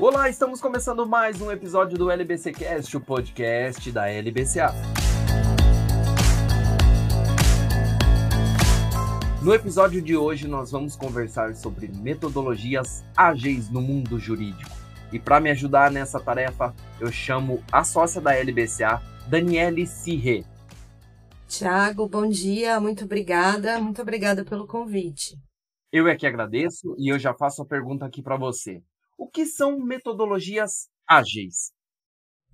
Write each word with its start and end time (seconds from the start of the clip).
Olá, 0.00 0.30
estamos 0.30 0.62
começando 0.62 1.06
mais 1.06 1.42
um 1.42 1.52
episódio 1.52 1.98
do 1.98 2.10
LBC 2.10 2.52
Cast, 2.52 2.96
o 2.96 3.00
podcast 3.02 3.92
da 3.92 4.08
LBCA. 4.08 4.72
No 9.42 9.52
episódio 9.52 10.00
de 10.00 10.16
hoje, 10.16 10.48
nós 10.48 10.70
vamos 10.70 10.96
conversar 10.96 11.54
sobre 11.54 11.88
metodologias 11.88 13.04
ágeis 13.14 13.68
no 13.68 13.82
mundo 13.82 14.18
jurídico. 14.18 14.70
E 15.12 15.18
para 15.18 15.38
me 15.38 15.50
ajudar 15.50 15.90
nessa 15.90 16.18
tarefa, 16.18 16.74
eu 16.98 17.12
chamo 17.12 17.62
a 17.70 17.84
sócia 17.84 18.22
da 18.22 18.34
LBCA, 18.34 19.02
Daniele 19.28 19.86
Cirre. 19.86 20.46
Tiago, 21.46 22.08
bom 22.08 22.26
dia, 22.26 22.80
muito 22.80 23.04
obrigada, 23.04 23.78
muito 23.78 24.00
obrigada 24.00 24.46
pelo 24.46 24.66
convite. 24.66 25.36
Eu 25.92 26.08
é 26.08 26.16
que 26.16 26.26
agradeço 26.26 26.96
e 26.98 27.12
eu 27.12 27.18
já 27.18 27.34
faço 27.34 27.60
a 27.60 27.66
pergunta 27.66 28.06
aqui 28.06 28.22
para 28.22 28.38
você. 28.38 28.82
Que 29.32 29.46
são 29.46 29.78
metodologias 29.78 30.88
ágeis? 31.06 31.72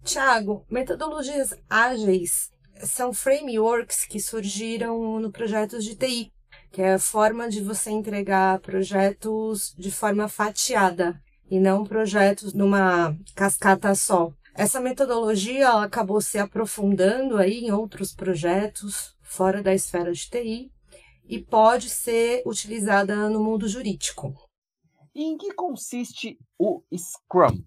Tiago, 0.05 0.67
metodologias 0.71 1.55
ágeis 1.71 2.51
são 2.85 3.13
frameworks 3.13 4.05
que 4.05 4.21
surgiram 4.21 5.19
no 5.19 5.33
projetos 5.33 5.85
de 5.85 5.97
TI, 5.97 6.31
que 6.71 6.83
é 6.83 6.95
a 6.95 6.99
forma 6.99 7.49
de 7.49 7.63
você 7.63 7.91
entregar 7.91 8.61
projetos 8.61 9.75
de 9.79 9.91
forma 9.91 10.29
fatiada 10.29 11.19
e 11.51 11.59
não 11.59 11.85
projetos 11.85 12.53
numa 12.53 13.17
cascata 13.35 13.95
só. 13.95 14.31
Essa 14.55 14.81
metodologia 14.81 15.71
acabou 15.83 16.21
se 16.21 16.39
aprofundando 16.39 17.39
aí 17.39 17.65
em 17.65 17.73
outros 17.73 18.15
projetos 18.15 19.15
fora 19.23 19.63
da 19.63 19.75
esfera 19.75 20.13
de 20.13 20.29
TI 20.29 20.71
e 21.27 21.39
pode 21.39 21.91
ser 21.91 22.43
utilizada 22.47 23.29
no 23.29 23.43
mundo 23.43 23.67
jurídico. 23.67 24.46
Em 25.19 25.39
que 25.39 25.51
consiste 25.55 26.39
o 26.59 26.83
Scrum? 26.95 27.65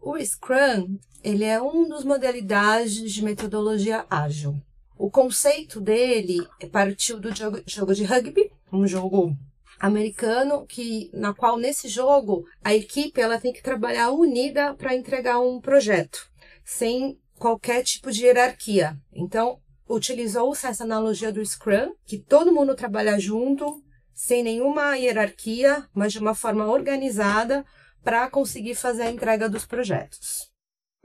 O 0.00 0.16
Scrum, 0.24 1.00
ele 1.20 1.42
é 1.42 1.60
um 1.60 1.88
dos 1.88 2.04
modalidades 2.04 3.12
de 3.12 3.24
metodologia 3.24 4.06
ágil. 4.08 4.54
O 4.96 5.10
conceito 5.10 5.80
dele 5.80 6.38
partiu 6.70 7.18
do 7.18 7.34
jogo, 7.34 7.60
jogo 7.66 7.92
de 7.92 8.04
rugby, 8.04 8.52
um 8.72 8.86
jogo 8.86 9.36
americano 9.80 10.64
que 10.64 11.10
na 11.12 11.34
qual 11.34 11.58
nesse 11.58 11.88
jogo 11.88 12.44
a 12.62 12.72
equipe 12.72 13.20
ela 13.20 13.40
tem 13.40 13.52
que 13.52 13.64
trabalhar 13.64 14.12
unida 14.12 14.72
para 14.74 14.94
entregar 14.94 15.40
um 15.40 15.60
projeto, 15.60 16.30
sem 16.64 17.18
qualquer 17.36 17.82
tipo 17.82 18.12
de 18.12 18.26
hierarquia. 18.26 18.96
Então, 19.12 19.58
utilizou-se 19.88 20.64
essa 20.64 20.84
analogia 20.84 21.32
do 21.32 21.44
Scrum, 21.44 21.94
que 22.06 22.16
todo 22.16 22.54
mundo 22.54 22.76
trabalha 22.76 23.18
junto, 23.18 23.82
sem 24.20 24.42
nenhuma 24.42 24.96
hierarquia, 24.96 25.88
mas 25.94 26.12
de 26.12 26.18
uma 26.18 26.34
forma 26.34 26.66
organizada 26.66 27.64
para 28.04 28.28
conseguir 28.28 28.74
fazer 28.74 29.04
a 29.04 29.10
entrega 29.10 29.48
dos 29.48 29.64
projetos. 29.64 30.52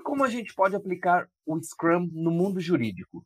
Como 0.03 0.21
a 0.21 0.27
gente 0.27 0.53
pode 0.53 0.75
aplicar 0.75 1.25
o 1.45 1.57
Scrum 1.63 2.09
no 2.11 2.29
mundo 2.29 2.59
jurídico? 2.59 3.25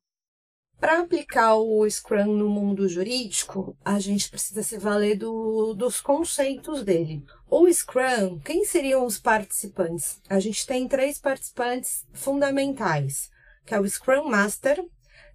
Para 0.80 1.00
aplicar 1.00 1.56
o 1.56 1.90
Scrum 1.90 2.36
no 2.36 2.48
mundo 2.48 2.88
jurídico, 2.88 3.76
a 3.84 4.00
gente 4.00 4.30
precisa 4.30 4.62
se 4.62 4.78
valer 4.78 5.17
do, 5.17 5.73
dos 5.73 6.00
conceitos 6.00 6.84
dele. 6.84 7.26
O 7.50 7.67
Scrum, 7.67 8.40
quem 8.45 8.66
seriam 8.66 9.04
os 9.04 9.17
participantes? 9.17 10.22
A 10.30 10.40
gente 10.40 10.67
tem 10.67 10.88
três 10.88 11.20
participantes 11.20 12.06
fundamentais, 12.14 13.32
que 13.66 13.73
é 13.73 13.80
o 13.80 13.90
Scrum 13.90 14.30
Master, 14.30 14.86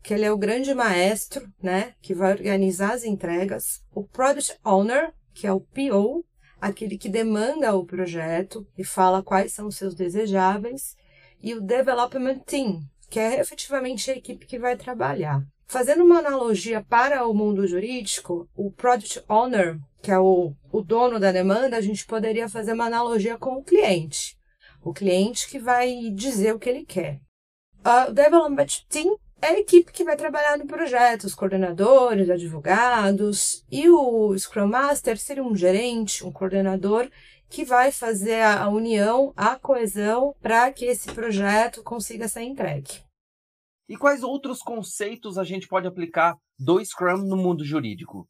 que 0.05 0.13
ele 0.13 0.27
é 0.27 0.31
o 0.31 0.37
grande 0.37 0.75
maestro, 0.75 1.51
né, 1.63 1.95
que 2.03 2.15
vai 2.15 2.33
organizar 2.33 2.93
as 2.93 3.05
entregas, 3.05 3.83
o 3.91 4.05
Product 4.05 4.55
Owner, 4.63 5.15
que 5.33 5.47
é 5.47 5.53
o 5.53 5.61
PO, 5.61 6.23
aquele 6.61 6.99
que 6.99 7.09
demanda 7.09 7.75
o 7.75 7.87
projeto 7.87 8.67
e 8.77 8.85
fala 8.85 9.23
quais 9.23 9.55
são 9.55 9.67
os 9.67 9.77
seus 9.77 9.95
desejáveis, 9.95 10.95
e 11.43 11.55
o 11.55 11.61
Development 11.61 12.39
Team, 12.41 12.83
que 13.09 13.19
é 13.19 13.41
efetivamente 13.41 14.11
a 14.11 14.17
equipe 14.17 14.45
que 14.45 14.59
vai 14.59 14.77
trabalhar. 14.77 15.43
Fazendo 15.67 16.05
uma 16.05 16.19
analogia 16.19 16.85
para 16.87 17.27
o 17.27 17.33
mundo 17.33 17.67
jurídico, 17.67 18.47
o 18.55 18.71
Product 18.71 19.25
Owner, 19.27 19.79
que 20.03 20.11
é 20.11 20.19
o, 20.19 20.55
o 20.71 20.83
dono 20.83 21.19
da 21.19 21.33
demanda, 21.33 21.79
a 21.79 21.81
gente 21.81 22.05
poderia 22.05 22.47
fazer 22.47 22.75
uma 22.75 22.87
analogia 22.87 23.39
com 23.39 23.57
o 23.57 23.65
cliente. 23.65 24.37
O 24.83 24.93
cliente 24.93 25.49
que 25.49 25.59
vai 25.59 26.11
dizer 26.11 26.55
o 26.55 26.59
que 26.59 26.69
ele 26.69 26.85
quer. 26.85 27.23
O 27.83 28.13
Development 28.13 28.67
Team 28.91 29.17
é 29.41 29.49
a 29.49 29.59
equipe 29.59 29.93
que 29.93 30.05
vai 30.05 30.17
trabalhar 30.17 30.57
no 30.57 30.67
projeto, 30.67 31.25
os 31.25 31.35
coordenadores, 31.35 32.31
advogados, 32.31 33.65
e 33.71 33.89
o 33.89 34.37
Scrum 34.39 34.69
Master 34.69 35.19
seria 35.19 35.45
um 35.45 35.55
gerente, 35.55 36.25
um 36.25 36.33
coordenador 36.33 37.11
que 37.49 37.65
vai 37.65 37.93
fazer 37.93 38.43
a 38.43 38.69
união, 38.69 39.33
a 39.37 39.57
coesão 39.57 40.35
para 40.41 40.73
que 40.73 40.87
esse 40.87 41.13
projeto 41.13 41.83
consiga 41.83 42.27
ser 42.27 42.43
entregue. 42.43 43.05
E 43.89 43.97
quais 43.97 44.23
outros 44.23 44.61
conceitos 44.61 45.37
a 45.37 45.45
gente 45.45 45.69
pode 45.69 45.87
aplicar 45.87 46.37
do 46.59 46.83
Scrum 46.85 47.19
no 47.19 47.37
mundo 47.37 47.65
jurídico? 47.65 48.27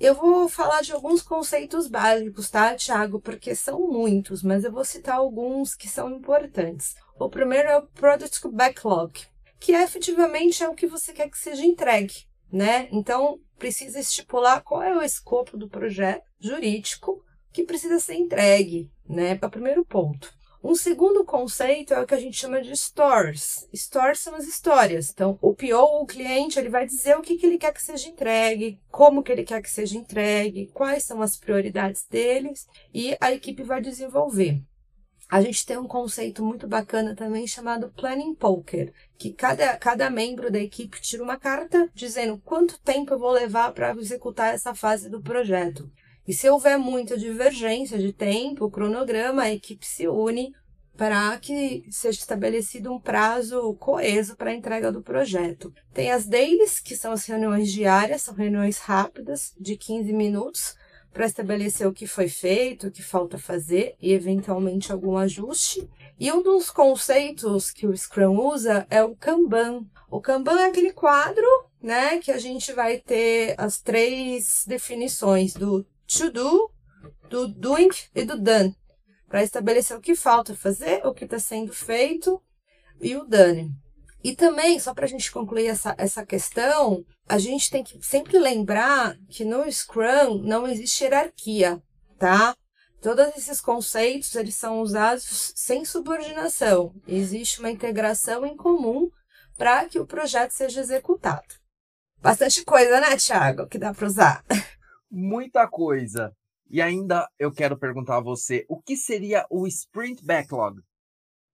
Eu 0.00 0.14
vou 0.14 0.48
falar 0.48 0.80
de 0.80 0.92
alguns 0.92 1.22
conceitos 1.22 1.88
básicos, 1.88 2.48
tá, 2.48 2.74
Thiago? 2.74 3.20
Porque 3.20 3.54
são 3.54 3.80
muitos, 3.80 4.42
mas 4.42 4.64
eu 4.64 4.72
vou 4.72 4.84
citar 4.84 5.16
alguns 5.16 5.74
que 5.74 5.88
são 5.88 6.10
importantes. 6.10 6.94
O 7.18 7.28
primeiro 7.28 7.68
é 7.68 7.76
o 7.76 7.86
Product 7.86 8.48
Backlog, 8.48 9.26
que 9.58 9.72
efetivamente 9.72 10.62
é 10.62 10.68
o 10.68 10.74
que 10.74 10.86
você 10.86 11.12
quer 11.12 11.30
que 11.30 11.38
seja 11.38 11.64
entregue, 11.64 12.26
né? 12.50 12.88
Então, 12.92 13.40
precisa 13.58 13.98
estipular 13.98 14.62
qual 14.62 14.82
é 14.82 14.96
o 14.96 15.02
escopo 15.02 15.56
do 15.56 15.68
projeto 15.68 16.24
jurídico 16.38 17.24
que 17.52 17.64
precisa 17.64 17.98
ser 17.98 18.14
entregue, 18.14 18.90
né? 19.08 19.34
Para 19.34 19.48
o 19.48 19.50
primeiro 19.50 19.84
ponto. 19.84 20.32
Um 20.62 20.74
segundo 20.74 21.24
conceito 21.24 21.94
é 21.94 22.00
o 22.00 22.06
que 22.06 22.14
a 22.14 22.20
gente 22.20 22.36
chama 22.36 22.60
de 22.60 22.76
stores. 22.76 23.68
Stores 23.72 24.18
são 24.18 24.34
as 24.34 24.44
histórias. 24.44 25.10
Então, 25.10 25.38
o 25.40 25.54
PO, 25.54 26.02
o 26.02 26.06
cliente, 26.06 26.58
ele 26.58 26.68
vai 26.68 26.84
dizer 26.84 27.16
o 27.16 27.22
que, 27.22 27.36
que 27.36 27.46
ele 27.46 27.58
quer 27.58 27.72
que 27.72 27.82
seja 27.82 28.08
entregue, 28.08 28.80
como 28.90 29.22
que 29.22 29.30
ele 29.30 29.44
quer 29.44 29.62
que 29.62 29.70
seja 29.70 29.96
entregue, 29.96 30.70
quais 30.74 31.04
são 31.04 31.22
as 31.22 31.36
prioridades 31.36 32.04
deles 32.10 32.66
e 32.92 33.16
a 33.20 33.32
equipe 33.32 33.62
vai 33.62 33.80
desenvolver. 33.80 34.60
A 35.30 35.42
gente 35.42 35.66
tem 35.66 35.76
um 35.76 35.86
conceito 35.86 36.42
muito 36.42 36.66
bacana 36.66 37.14
também 37.14 37.46
chamado 37.46 37.92
Planning 37.94 38.34
Poker, 38.34 38.94
que 39.18 39.30
cada, 39.30 39.76
cada 39.76 40.08
membro 40.08 40.50
da 40.50 40.58
equipe 40.58 40.98
tira 41.02 41.22
uma 41.22 41.36
carta 41.36 41.90
dizendo 41.94 42.40
quanto 42.42 42.80
tempo 42.80 43.12
eu 43.12 43.18
vou 43.18 43.30
levar 43.30 43.72
para 43.72 43.94
executar 43.94 44.54
essa 44.54 44.74
fase 44.74 45.10
do 45.10 45.20
projeto. 45.20 45.90
E 46.26 46.32
se 46.32 46.48
houver 46.48 46.78
muita 46.78 47.18
divergência 47.18 47.98
de 47.98 48.10
tempo, 48.10 48.70
cronograma, 48.70 49.42
a 49.42 49.52
equipe 49.52 49.86
se 49.86 50.08
une 50.08 50.54
para 50.96 51.38
que 51.38 51.84
seja 51.90 52.18
estabelecido 52.18 52.90
um 52.90 52.98
prazo 52.98 53.74
coeso 53.74 54.34
para 54.34 54.50
a 54.50 54.54
entrega 54.54 54.90
do 54.90 55.02
projeto. 55.02 55.72
Tem 55.92 56.10
as 56.10 56.26
dailies, 56.26 56.80
que 56.80 56.96
são 56.96 57.12
as 57.12 57.24
reuniões 57.26 57.70
diárias, 57.70 58.22
são 58.22 58.34
reuniões 58.34 58.78
rápidas, 58.78 59.54
de 59.60 59.76
15 59.76 60.12
minutos, 60.12 60.74
para 61.18 61.26
estabelecer 61.26 61.84
o 61.84 61.92
que 61.92 62.06
foi 62.06 62.28
feito, 62.28 62.86
o 62.86 62.90
que 62.92 63.02
falta 63.02 63.36
fazer 63.36 63.96
e 64.00 64.12
eventualmente 64.12 64.92
algum 64.92 65.16
ajuste. 65.16 65.90
E 66.16 66.30
um 66.30 66.44
dos 66.44 66.70
conceitos 66.70 67.72
que 67.72 67.88
o 67.88 67.96
Scrum 67.96 68.38
usa 68.38 68.86
é 68.88 69.02
o 69.02 69.16
Kanban. 69.16 69.84
O 70.08 70.20
Kanban 70.20 70.60
é 70.60 70.66
aquele 70.66 70.92
quadro, 70.92 71.44
né, 71.82 72.18
que 72.18 72.30
a 72.30 72.38
gente 72.38 72.72
vai 72.72 72.98
ter 72.98 73.56
as 73.58 73.80
três 73.80 74.62
definições 74.64 75.54
do 75.54 75.84
to 76.06 76.30
do, 76.30 76.70
do 77.28 77.48
doing 77.48 77.90
e 78.14 78.24
do 78.24 78.38
done, 78.38 78.76
para 79.28 79.42
estabelecer 79.42 79.96
o 79.96 80.00
que 80.00 80.14
falta 80.14 80.54
fazer, 80.54 81.04
o 81.04 81.12
que 81.12 81.24
está 81.24 81.40
sendo 81.40 81.72
feito 81.72 82.40
e 83.00 83.16
o 83.16 83.24
done. 83.24 83.72
E 84.22 84.36
também, 84.36 84.78
só 84.78 84.94
para 84.94 85.06
a 85.06 85.08
gente 85.08 85.32
concluir 85.32 85.66
essa, 85.66 85.96
essa 85.98 86.24
questão, 86.24 87.04
a 87.28 87.38
gente 87.38 87.70
tem 87.70 87.84
que 87.84 88.04
sempre 88.04 88.38
lembrar 88.38 89.16
que 89.28 89.44
no 89.44 89.70
Scrum 89.70 90.42
não 90.42 90.66
existe 90.66 91.04
hierarquia, 91.04 91.82
tá? 92.18 92.56
Todos 93.00 93.28
esses 93.36 93.60
conceitos 93.60 94.34
eles 94.34 94.54
são 94.54 94.80
usados 94.80 95.52
sem 95.54 95.84
subordinação. 95.84 96.94
Existe 97.06 97.60
uma 97.60 97.70
integração 97.70 98.44
em 98.44 98.56
comum 98.56 99.10
para 99.56 99.84
que 99.84 99.98
o 99.98 100.06
projeto 100.06 100.52
seja 100.52 100.80
executado. 100.80 101.54
Bastante 102.20 102.64
coisa, 102.64 103.00
né, 103.00 103.16
Thiago, 103.16 103.68
que 103.68 103.78
dá 103.78 103.92
para 103.94 104.06
usar. 104.06 104.44
Muita 105.10 105.68
coisa. 105.68 106.32
E 106.70 106.82
ainda 106.82 107.28
eu 107.38 107.52
quero 107.52 107.78
perguntar 107.78 108.16
a 108.16 108.22
você, 108.22 108.64
o 108.68 108.80
que 108.80 108.96
seria 108.96 109.46
o 109.48 109.66
Sprint 109.66 110.24
Backlog? 110.24 110.80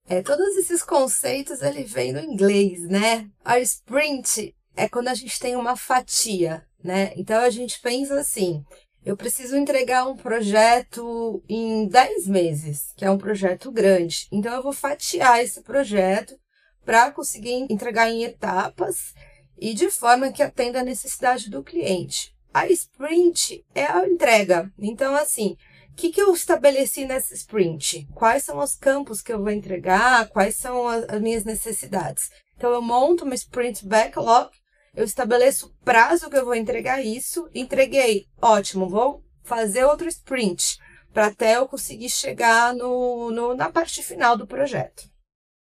É, 0.06 0.22
todos 0.22 0.56
esses 0.56 0.82
conceitos 0.82 1.62
ele 1.62 1.84
vem 1.84 2.12
do 2.12 2.20
inglês, 2.20 2.82
né? 2.88 3.30
A 3.44 3.58
sprint 3.60 4.54
é 4.76 4.88
quando 4.88 5.08
a 5.08 5.14
gente 5.14 5.38
tem 5.38 5.56
uma 5.56 5.76
fatia, 5.76 6.66
né? 6.82 7.12
Então 7.16 7.40
a 7.40 7.50
gente 7.50 7.80
pensa 7.80 8.18
assim: 8.18 8.64
eu 9.04 9.16
preciso 9.16 9.56
entregar 9.56 10.06
um 10.06 10.16
projeto 10.16 11.42
em 11.48 11.86
10 11.88 12.26
meses, 12.28 12.92
que 12.96 13.04
é 13.04 13.10
um 13.10 13.18
projeto 13.18 13.70
grande. 13.70 14.28
Então 14.32 14.52
eu 14.54 14.62
vou 14.62 14.72
fatiar 14.72 15.40
esse 15.42 15.62
projeto 15.62 16.36
para 16.84 17.10
conseguir 17.10 17.66
entregar 17.70 18.10
em 18.10 18.24
etapas 18.24 19.14
e 19.58 19.72
de 19.74 19.90
forma 19.90 20.32
que 20.32 20.42
atenda 20.42 20.80
a 20.80 20.84
necessidade 20.84 21.48
do 21.48 21.62
cliente. 21.62 22.34
A 22.52 22.68
sprint 22.68 23.64
é 23.74 23.84
a 23.84 24.06
entrega. 24.06 24.72
Então, 24.78 25.14
assim, 25.14 25.56
O 25.94 25.96
que, 25.96 26.10
que 26.10 26.20
eu 26.20 26.34
estabeleci 26.34 27.04
nessa 27.04 27.34
sprint? 27.34 28.08
Quais 28.12 28.42
são 28.42 28.58
os 28.58 28.74
campos 28.74 29.22
que 29.22 29.32
eu 29.32 29.38
vou 29.38 29.50
entregar? 29.50 30.28
Quais 30.28 30.56
são 30.56 30.88
as, 30.88 31.04
as 31.08 31.20
minhas 31.22 31.44
necessidades? 31.44 32.30
Então, 32.56 32.72
eu 32.72 32.82
monto 32.82 33.24
uma 33.24 33.36
sprint 33.36 33.86
backlog, 33.86 34.50
eu 34.94 35.04
estabeleço 35.04 35.66
o 35.66 35.84
prazo 35.84 36.30
que 36.30 36.36
eu 36.36 36.44
vou 36.44 36.54
entregar 36.54 37.04
isso. 37.04 37.48
Entreguei, 37.54 38.26
ótimo, 38.40 38.88
vou 38.88 39.24
fazer 39.42 39.84
outro 39.84 40.08
sprint 40.08 40.78
para 41.12 41.26
até 41.26 41.56
eu 41.56 41.68
conseguir 41.68 42.10
chegar 42.10 42.74
no, 42.74 43.30
no, 43.30 43.54
na 43.54 43.70
parte 43.70 44.02
final 44.02 44.36
do 44.36 44.46
projeto. 44.46 45.08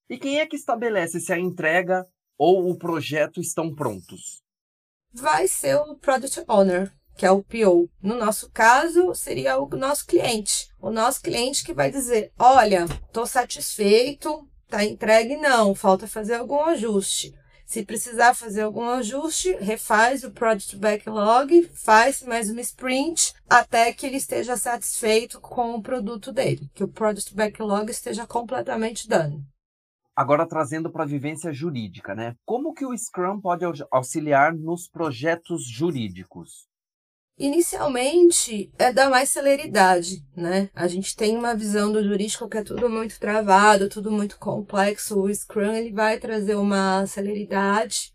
E 0.10 0.18
quem 0.18 0.40
é 0.40 0.46
que 0.46 0.56
estabelece 0.56 1.20
se 1.20 1.32
a 1.32 1.40
entrega 1.40 2.06
ou 2.38 2.70
o 2.70 2.78
projeto 2.78 3.40
estão 3.40 3.74
prontos? 3.74 4.42
Vai 5.12 5.48
ser 5.48 5.76
o 5.76 5.96
Product 5.96 6.44
Owner, 6.48 6.92
que 7.18 7.26
é 7.26 7.32
o 7.32 7.44
PO. 7.44 7.90
No 8.02 8.16
nosso 8.16 8.50
caso, 8.52 9.14
seria 9.14 9.60
o 9.60 9.68
nosso 9.70 10.06
cliente. 10.06 10.70
O 10.80 10.90
nosso 10.90 11.22
cliente 11.22 11.64
que 11.64 11.74
vai 11.74 11.92
dizer: 11.92 12.32
olha, 12.38 12.86
estou 12.86 13.26
satisfeito, 13.26 14.48
está 14.64 14.86
entregue, 14.86 15.36
não, 15.36 15.74
falta 15.74 16.08
fazer 16.08 16.36
algum 16.36 16.64
ajuste. 16.64 17.34
Se 17.70 17.86
precisar 17.86 18.34
fazer 18.34 18.64
algum 18.64 18.90
ajuste, 18.90 19.56
refaz 19.58 20.24
o 20.24 20.32
Project 20.32 20.76
Backlog, 20.76 21.70
faz 21.72 22.24
mais 22.24 22.50
uma 22.50 22.62
sprint 22.62 23.32
até 23.48 23.94
que 23.94 24.08
ele 24.08 24.18
esteja 24.18 24.58
satisfeito 24.58 25.40
com 25.40 25.76
o 25.76 25.82
produto 25.82 26.34
dele, 26.34 26.68
que 26.74 26.84
o 26.84 26.88
Project 26.88 27.36
Backlog 27.36 27.92
esteja 27.92 28.26
completamente 28.26 29.08
done. 29.08 29.46
Agora 30.16 30.48
trazendo 30.48 30.92
para 30.92 31.04
a 31.04 31.08
vivência 31.08 31.54
jurídica, 31.54 32.16
né? 32.16 32.34
Como 32.44 32.74
que 32.74 32.88
o 32.88 32.98
Scrum 32.98 33.40
pode 33.40 33.64
auxiliar 33.92 34.52
nos 34.52 34.90
projetos 34.90 35.64
jurídicos? 35.64 36.68
Inicialmente 37.40 38.70
é 38.78 38.92
dar 38.92 39.10
mais 39.10 39.30
celeridade, 39.30 40.22
né? 40.36 40.70
A 40.76 40.90
gente 40.90 41.16
tem 41.16 41.38
uma 41.38 41.56
visão 41.56 41.90
do 41.90 42.04
jurídico 42.04 42.50
que 42.50 42.58
é 42.58 42.64
tudo 42.64 42.90
muito 42.90 43.18
travado, 43.18 43.88
tudo 43.88 44.12
muito 44.12 44.38
complexo. 44.38 45.18
O 45.22 45.34
Scrum 45.34 45.72
ele 45.72 45.94
vai 45.94 46.20
trazer 46.20 46.56
uma 46.56 47.06
celeridade, 47.06 48.12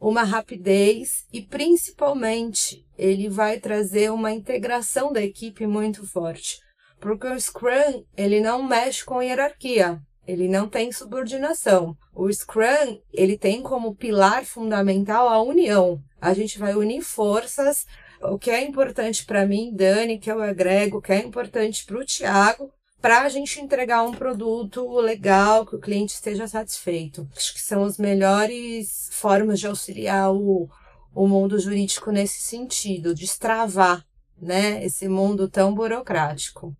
uma 0.00 0.22
rapidez 0.22 1.26
e 1.32 1.42
principalmente 1.42 2.86
ele 2.96 3.28
vai 3.28 3.58
trazer 3.58 4.12
uma 4.12 4.30
integração 4.30 5.12
da 5.12 5.20
equipe 5.20 5.66
muito 5.66 6.06
forte. 6.06 6.60
Porque 7.00 7.26
o 7.26 7.40
Scrum, 7.40 8.04
ele 8.16 8.40
não 8.40 8.62
mexe 8.62 9.04
com 9.04 9.20
hierarquia, 9.20 10.00
ele 10.24 10.46
não 10.46 10.68
tem 10.68 10.92
subordinação. 10.92 11.96
O 12.14 12.32
Scrum, 12.32 13.00
ele 13.12 13.36
tem 13.36 13.60
como 13.60 13.96
pilar 13.96 14.44
fundamental 14.44 15.28
a 15.28 15.42
união. 15.42 16.00
A 16.20 16.32
gente 16.32 16.60
vai 16.60 16.76
unir 16.76 17.02
forças 17.02 17.84
o 18.22 18.38
que 18.38 18.50
é 18.50 18.62
importante 18.62 19.24
para 19.24 19.46
mim, 19.46 19.72
Dani, 19.74 20.18
que 20.18 20.30
eu 20.30 20.42
agrego, 20.42 20.98
o 20.98 21.02
que 21.02 21.12
é 21.12 21.18
importante 21.18 21.84
para 21.84 21.98
o 21.98 22.04
Tiago, 22.04 22.72
para 23.00 23.22
a 23.22 23.28
gente 23.28 23.60
entregar 23.60 24.04
um 24.04 24.12
produto 24.12 24.88
legal, 25.00 25.66
que 25.66 25.74
o 25.74 25.80
cliente 25.80 26.14
esteja 26.14 26.46
satisfeito. 26.46 27.28
Acho 27.36 27.52
que 27.52 27.60
são 27.60 27.82
as 27.84 27.98
melhores 27.98 29.08
formas 29.12 29.58
de 29.58 29.66
auxiliar 29.66 30.32
o, 30.32 30.68
o 31.12 31.26
mundo 31.26 31.58
jurídico 31.58 32.12
nesse 32.12 32.40
sentido, 32.40 33.14
destravar 33.14 34.06
né, 34.40 34.84
esse 34.84 35.08
mundo 35.08 35.48
tão 35.48 35.74
burocrático. 35.74 36.76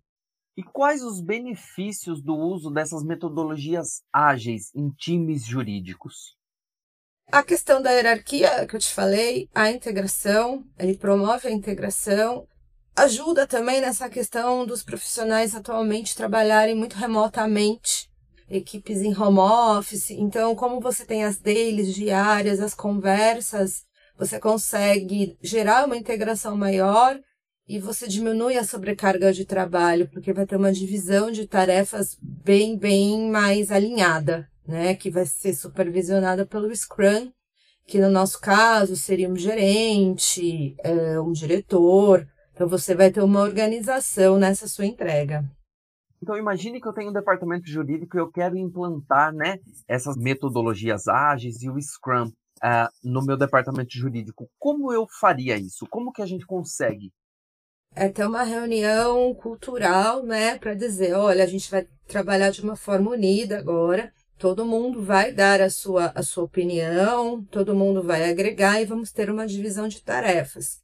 E 0.55 0.63
quais 0.63 1.03
os 1.03 1.19
benefícios 1.19 2.21
do 2.21 2.35
uso 2.35 2.69
dessas 2.69 3.03
metodologias 3.03 4.03
ágeis 4.13 4.73
em 4.75 4.89
times 4.91 5.45
jurídicos? 5.45 6.37
A 7.31 7.41
questão 7.41 7.81
da 7.81 7.89
hierarquia 7.89 8.67
que 8.67 8.75
eu 8.75 8.79
te 8.79 8.93
falei, 8.93 9.49
a 9.55 9.71
integração, 9.71 10.63
ele 10.77 10.95
promove 10.95 11.47
a 11.47 11.51
integração, 11.51 12.47
ajuda 12.95 13.47
também 13.47 13.81
nessa 13.81 14.07
questão 14.07 14.67
dos 14.67 14.83
profissionais 14.83 15.55
atualmente 15.55 16.15
trabalharem 16.15 16.75
muito 16.75 16.95
remotamente, 16.95 18.07
equipes 18.47 19.01
em 19.01 19.17
home 19.17 19.39
office. 19.39 20.11
Então, 20.11 20.55
como 20.55 20.79
você 20.79 21.05
tem 21.05 21.23
as 21.23 21.37
dailies 21.37 21.95
diárias, 21.95 22.59
as 22.59 22.75
conversas, 22.75 23.83
você 24.15 24.39
consegue 24.39 25.35
gerar 25.41 25.85
uma 25.85 25.97
integração 25.97 26.55
maior 26.55 27.19
e 27.67 27.79
você 27.79 28.07
diminui 28.07 28.57
a 28.57 28.63
sobrecarga 28.63 29.33
de 29.33 29.43
trabalho, 29.43 30.07
porque 30.09 30.33
vai 30.33 30.45
ter 30.45 30.55
uma 30.55 30.71
divisão 30.71 31.31
de 31.31 31.47
tarefas 31.47 32.15
bem, 32.21 32.77
bem 32.77 33.31
mais 33.31 33.71
alinhada 33.71 34.47
né, 34.67 34.95
que 34.95 35.09
vai 35.09 35.25
ser 35.25 35.53
supervisionada 35.53 36.45
pelo 36.45 36.73
Scrum, 36.75 37.31
que 37.85 37.99
no 37.99 38.09
nosso 38.09 38.39
caso 38.39 38.95
seria 38.95 39.29
um 39.29 39.35
gerente, 39.35 40.75
é, 40.79 41.19
um 41.19 41.31
diretor. 41.31 42.27
Então 42.53 42.67
você 42.67 42.95
vai 42.95 43.11
ter 43.11 43.21
uma 43.21 43.41
organização 43.41 44.37
nessa 44.37 44.67
sua 44.67 44.85
entrega. 44.85 45.43
Então 46.21 46.37
imagine 46.37 46.79
que 46.79 46.87
eu 46.87 46.93
tenho 46.93 47.09
um 47.09 47.13
departamento 47.13 47.67
jurídico 47.67 48.15
e 48.15 48.19
eu 48.19 48.31
quero 48.31 48.57
implantar, 48.57 49.33
né, 49.33 49.59
essas 49.87 50.15
metodologias 50.15 51.07
ágeis 51.07 51.61
e 51.61 51.69
o 51.69 51.81
Scrum 51.81 52.27
uh, 52.27 52.87
no 53.03 53.25
meu 53.25 53.35
departamento 53.35 53.97
jurídico. 53.97 54.49
Como 54.57 54.93
eu 54.93 55.05
faria 55.19 55.57
isso? 55.57 55.85
Como 55.89 56.13
que 56.13 56.21
a 56.21 56.25
gente 56.25 56.45
consegue? 56.45 57.11
É 57.95 58.07
ter 58.07 58.25
uma 58.25 58.43
reunião 58.43 59.35
cultural, 59.35 60.23
né, 60.23 60.57
para 60.57 60.73
dizer, 60.73 61.13
olha, 61.13 61.43
a 61.43 61.47
gente 61.47 61.69
vai 61.69 61.85
trabalhar 62.07 62.49
de 62.49 62.61
uma 62.61 62.77
forma 62.77 63.11
unida 63.11 63.59
agora 63.59 64.11
Todo 64.43 64.65
mundo 64.65 65.01
vai 65.01 65.31
dar 65.31 65.61
a 65.61 65.69
sua, 65.69 66.11
a 66.13 66.21
sua 66.21 66.43
opinião, 66.43 67.41
todo 67.45 67.73
mundo 67.73 68.03
vai 68.03 68.29
agregar 68.29 68.81
e 68.81 68.85
vamos 68.85 69.09
ter 69.09 69.29
uma 69.29 69.47
divisão 69.47 69.87
de 69.87 70.01
tarefas. 70.01 70.81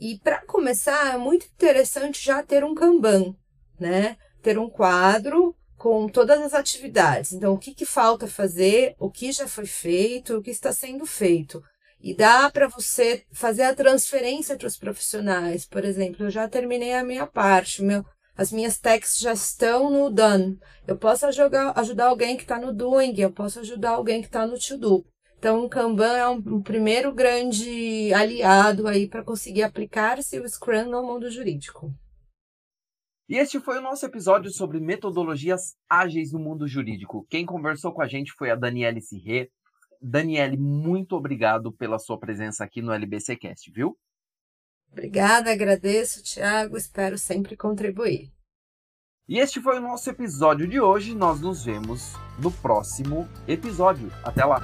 E 0.00 0.18
para 0.20 0.40
começar, 0.46 1.12
é 1.14 1.18
muito 1.18 1.44
interessante 1.44 2.24
já 2.24 2.42
ter 2.42 2.64
um 2.64 2.74
Kanban, 2.74 3.36
né? 3.78 4.16
Ter 4.40 4.58
um 4.58 4.66
quadro 4.66 5.54
com 5.76 6.08
todas 6.08 6.40
as 6.40 6.54
atividades. 6.54 7.34
Então, 7.34 7.52
o 7.52 7.58
que, 7.58 7.74
que 7.74 7.84
falta 7.84 8.26
fazer, 8.26 8.94
o 8.98 9.10
que 9.10 9.30
já 9.30 9.46
foi 9.46 9.66
feito, 9.66 10.38
o 10.38 10.42
que 10.42 10.50
está 10.50 10.72
sendo 10.72 11.04
feito. 11.04 11.62
E 12.00 12.16
dá 12.16 12.50
para 12.50 12.66
você 12.66 13.26
fazer 13.30 13.64
a 13.64 13.74
transferência 13.74 14.56
para 14.56 14.68
os 14.68 14.78
profissionais. 14.78 15.66
Por 15.66 15.84
exemplo, 15.84 16.24
eu 16.24 16.30
já 16.30 16.48
terminei 16.48 16.94
a 16.94 17.04
minha 17.04 17.26
parte, 17.26 17.82
meu, 17.82 18.06
as 18.36 18.52
minhas 18.52 18.78
techs 18.78 19.18
já 19.18 19.32
estão 19.32 19.90
no 19.90 20.10
done. 20.10 20.58
Eu 20.86 20.96
posso 20.96 21.26
ajudar, 21.26 21.72
ajudar 21.78 22.06
alguém 22.06 22.36
que 22.36 22.42
está 22.42 22.58
no 22.58 22.72
doing, 22.72 23.14
eu 23.18 23.32
posso 23.32 23.60
ajudar 23.60 23.90
alguém 23.90 24.20
que 24.20 24.28
está 24.28 24.46
no 24.46 24.58
to 24.58 24.78
do. 24.78 25.04
Então, 25.38 25.64
o 25.64 25.68
Kanban 25.68 26.16
é 26.16 26.28
um, 26.28 26.36
um 26.36 26.62
primeiro 26.62 27.12
grande 27.12 28.14
aliado 28.14 28.86
aí 28.86 29.08
para 29.08 29.24
conseguir 29.24 29.64
aplicar-se 29.64 30.38
o 30.38 30.48
Scrum 30.48 30.88
no 30.88 31.02
mundo 31.02 31.28
jurídico. 31.28 31.92
E 33.28 33.36
este 33.36 33.58
foi 33.58 33.78
o 33.78 33.82
nosso 33.82 34.06
episódio 34.06 34.52
sobre 34.52 34.78
metodologias 34.78 35.74
ágeis 35.88 36.32
no 36.32 36.38
mundo 36.38 36.68
jurídico. 36.68 37.26
Quem 37.28 37.44
conversou 37.44 37.92
com 37.92 38.02
a 38.02 38.06
gente 38.06 38.32
foi 38.32 38.50
a 38.50 38.54
Daniele 38.54 39.00
Sirré. 39.00 39.48
Daniele, 40.00 40.56
muito 40.56 41.16
obrigado 41.16 41.72
pela 41.72 41.98
sua 41.98 42.18
presença 42.18 42.62
aqui 42.62 42.80
no 42.80 42.92
LBCcast, 42.92 43.70
viu? 43.72 43.96
Obrigada, 44.92 45.50
agradeço, 45.50 46.22
Tiago, 46.22 46.76
espero 46.76 47.16
sempre 47.18 47.56
contribuir. 47.56 48.30
E 49.26 49.38
este 49.38 49.60
foi 49.60 49.78
o 49.78 49.80
nosso 49.80 50.10
episódio 50.10 50.68
de 50.68 50.78
hoje. 50.78 51.14
Nós 51.14 51.40
nos 51.40 51.64
vemos 51.64 52.12
no 52.38 52.50
próximo 52.50 53.26
episódio. 53.48 54.12
Até 54.22 54.44
lá! 54.44 54.60